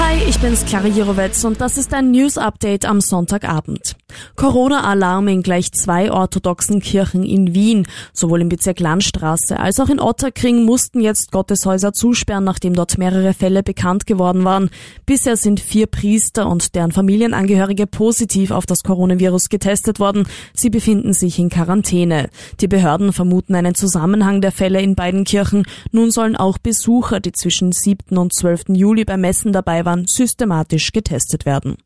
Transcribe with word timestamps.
Hi, 0.00 0.22
ich 0.28 0.38
bin's 0.38 0.64
Clara 0.64 0.86
Jirovetz 0.86 1.42
und 1.42 1.60
das 1.60 1.76
ist 1.76 1.92
ein 1.92 2.12
News 2.12 2.38
Update 2.38 2.84
am 2.84 3.00
Sonntagabend. 3.00 3.96
Corona-Alarm 4.36 5.26
in 5.28 5.42
gleich 5.42 5.72
zwei 5.72 6.12
orthodoxen 6.12 6.80
Kirchen 6.80 7.24
in 7.24 7.54
Wien. 7.54 7.86
Sowohl 8.12 8.42
im 8.42 8.48
Bezirk 8.48 8.78
Landstraße 8.78 9.58
als 9.58 9.80
auch 9.80 9.88
in 9.88 10.00
Otterkring 10.00 10.64
mussten 10.64 11.00
jetzt 11.00 11.32
Gotteshäuser 11.32 11.92
zusperren, 11.92 12.44
nachdem 12.44 12.74
dort 12.74 12.98
mehrere 12.98 13.34
Fälle 13.34 13.62
bekannt 13.62 14.06
geworden 14.06 14.44
waren. 14.44 14.70
Bisher 15.04 15.36
sind 15.36 15.58
vier 15.60 15.86
Priester 15.86 16.48
und 16.48 16.74
deren 16.74 16.92
Familienangehörige 16.92 17.86
positiv 17.86 18.52
auf 18.52 18.66
das 18.66 18.84
Coronavirus 18.84 19.48
getestet 19.48 19.98
worden. 19.98 20.26
Sie 20.54 20.70
befinden 20.70 21.12
sich 21.12 21.38
in 21.38 21.50
Quarantäne. 21.50 22.30
Die 22.60 22.68
Behörden 22.68 23.12
vermuten 23.12 23.56
einen 23.56 23.74
Zusammenhang 23.74 24.40
der 24.40 24.52
Fälle 24.52 24.80
in 24.80 24.94
beiden 24.94 25.24
Kirchen. 25.24 25.64
Nun 25.90 26.10
sollen 26.12 26.36
auch 26.36 26.58
Besucher, 26.58 27.18
die 27.20 27.32
zwischen 27.32 27.72
7. 27.72 28.16
und 28.16 28.32
12. 28.32 28.68
Juli 28.68 29.04
beim 29.04 29.20
Messen 29.20 29.52
dabei 29.52 29.84
waren, 29.84 29.87
Taiwan 29.88 30.06
systematisch 30.06 30.92
getestet 30.92 31.46
werden. 31.46 31.76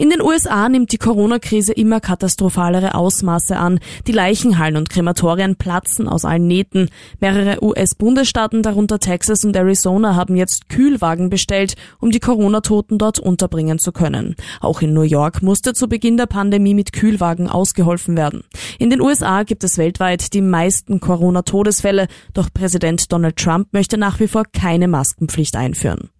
In 0.00 0.10
den 0.10 0.22
USA 0.22 0.68
nimmt 0.68 0.92
die 0.92 0.98
Corona-Krise 0.98 1.72
immer 1.72 1.98
katastrophalere 1.98 2.94
Ausmaße 2.94 3.56
an. 3.56 3.80
Die 4.06 4.12
Leichenhallen 4.12 4.76
und 4.76 4.90
Krematorien 4.90 5.56
platzen 5.56 6.06
aus 6.08 6.24
allen 6.24 6.46
Nähten. 6.46 6.88
Mehrere 7.18 7.64
US-Bundesstaaten, 7.64 8.62
darunter 8.62 9.00
Texas 9.00 9.44
und 9.44 9.56
Arizona, 9.56 10.14
haben 10.14 10.36
jetzt 10.36 10.68
Kühlwagen 10.68 11.30
bestellt, 11.30 11.74
um 11.98 12.12
die 12.12 12.20
Corona-Toten 12.20 12.98
dort 12.98 13.18
unterbringen 13.18 13.80
zu 13.80 13.90
können. 13.90 14.36
Auch 14.60 14.82
in 14.82 14.92
New 14.92 15.02
York 15.02 15.42
musste 15.42 15.74
zu 15.74 15.88
Beginn 15.88 16.16
der 16.16 16.26
Pandemie 16.26 16.74
mit 16.74 16.92
Kühlwagen 16.92 17.48
ausgeholfen 17.48 18.16
werden. 18.16 18.44
In 18.78 18.90
den 18.90 19.00
USA 19.00 19.42
gibt 19.42 19.64
es 19.64 19.78
weltweit 19.78 20.32
die 20.32 20.42
meisten 20.42 21.00
Corona-Todesfälle, 21.00 22.06
doch 22.34 22.50
Präsident 22.54 23.10
Donald 23.10 23.36
Trump 23.36 23.72
möchte 23.72 23.98
nach 23.98 24.20
wie 24.20 24.28
vor 24.28 24.44
keine 24.44 24.86
Maskenpflicht 24.86 25.56
einführen. 25.56 26.10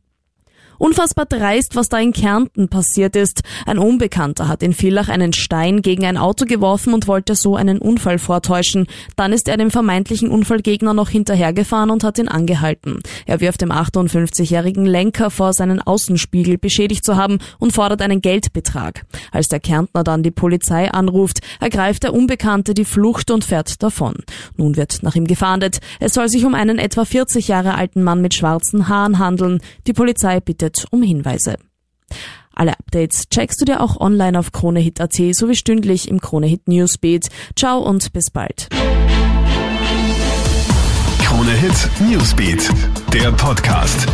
Unfassbar 0.78 1.26
dreist, 1.26 1.74
was 1.74 1.88
da 1.88 1.98
in 1.98 2.12
Kärnten 2.12 2.68
passiert 2.68 3.16
ist. 3.16 3.42
Ein 3.66 3.78
Unbekannter 3.78 4.46
hat 4.46 4.62
in 4.62 4.72
Villach 4.72 5.08
einen 5.08 5.32
Stein 5.32 5.82
gegen 5.82 6.04
ein 6.04 6.16
Auto 6.16 6.44
geworfen 6.44 6.94
und 6.94 7.08
wollte 7.08 7.34
so 7.34 7.56
einen 7.56 7.78
Unfall 7.78 8.18
vortäuschen. 8.18 8.86
Dann 9.16 9.32
ist 9.32 9.48
er 9.48 9.56
dem 9.56 9.72
vermeintlichen 9.72 10.30
Unfallgegner 10.30 10.94
noch 10.94 11.08
hinterhergefahren 11.08 11.90
und 11.90 12.04
hat 12.04 12.18
ihn 12.18 12.28
angehalten. 12.28 13.00
Er 13.26 13.40
wirft 13.40 13.60
dem 13.60 13.72
58-jährigen 13.72 14.86
Lenker 14.86 15.30
vor, 15.30 15.52
seinen 15.52 15.82
Außenspiegel 15.82 16.58
beschädigt 16.58 17.04
zu 17.04 17.16
haben 17.16 17.38
und 17.58 17.72
fordert 17.72 18.00
einen 18.00 18.20
Geldbetrag. 18.20 19.04
Als 19.32 19.48
der 19.48 19.60
Kärntner 19.60 20.04
dann 20.04 20.22
die 20.22 20.30
Polizei 20.30 20.90
anruft, 20.92 21.40
ergreift 21.60 22.04
der 22.04 22.14
Unbekannte 22.14 22.74
die 22.74 22.84
Flucht 22.84 23.32
und 23.32 23.42
fährt 23.42 23.82
davon. 23.82 24.14
Nun 24.56 24.76
wird 24.76 25.02
nach 25.02 25.16
ihm 25.16 25.26
gefahndet. 25.26 25.78
Es 25.98 26.14
soll 26.14 26.28
sich 26.28 26.44
um 26.44 26.54
einen 26.54 26.78
etwa 26.78 27.04
40 27.04 27.48
Jahre 27.48 27.74
alten 27.74 28.04
Mann 28.04 28.22
mit 28.22 28.34
schwarzen 28.34 28.88
Haaren 28.88 29.18
handeln. 29.18 29.60
Die 29.88 29.92
Polizei 29.92 30.38
bittet 30.38 30.67
bittet 30.68 30.86
um 30.90 31.02
Hinweise. 31.02 31.56
Alle 32.54 32.72
Updates 32.78 33.28
checkst 33.28 33.60
du 33.60 33.64
dir 33.64 33.80
auch 33.80 34.00
online 34.00 34.38
auf 34.38 34.52
KroneHit.at 34.52 35.14
sowie 35.32 35.54
stündlich 35.54 36.08
im 36.08 36.20
KroneHit 36.20 36.66
Newsbeat. 36.66 37.28
Ciao 37.56 37.78
und 37.78 38.12
bis 38.12 38.30
bald. 38.30 38.68
KroneHit 41.24 41.88
Newsbeat, 42.00 42.68
der 43.12 43.30
Podcast. 43.32 44.06